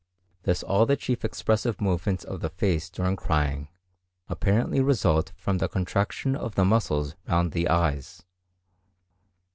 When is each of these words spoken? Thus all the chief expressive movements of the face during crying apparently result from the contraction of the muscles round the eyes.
Thus 0.41 0.63
all 0.63 0.87
the 0.87 0.95
chief 0.97 1.23
expressive 1.23 1.79
movements 1.79 2.23
of 2.23 2.39
the 2.39 2.49
face 2.49 2.89
during 2.89 3.15
crying 3.15 3.67
apparently 4.29 4.81
result 4.81 5.31
from 5.37 5.59
the 5.59 5.69
contraction 5.69 6.35
of 6.35 6.55
the 6.55 6.65
muscles 6.65 7.13
round 7.27 7.51
the 7.51 7.69
eyes. 7.69 8.23